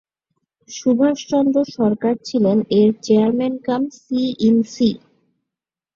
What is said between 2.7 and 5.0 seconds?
এর চেয়ারম্যান-কাম-সি-ইন-সি।